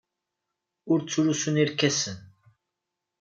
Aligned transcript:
Ur 0.91 0.99
ttlusun 1.01 1.59
irkasen. 1.63 2.17